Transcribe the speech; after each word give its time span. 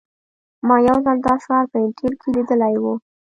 ما 0.67 0.75
یو 0.87 0.97
ځل 1.05 1.17
دا 1.27 1.33
شعار 1.43 1.65
په 1.71 1.77
انټیل 1.85 2.13
کې 2.21 2.29
لیدلی 2.35 2.75
و 2.81 2.85